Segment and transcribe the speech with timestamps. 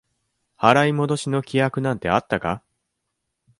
[0.57, 2.63] 払い戻しの規約なんてあったか？